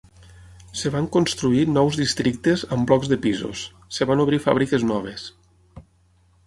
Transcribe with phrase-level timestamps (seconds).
[0.77, 3.63] Es van construir nous districtes amb blocs de pisos,
[3.97, 5.29] es van obrir fàbriques noves.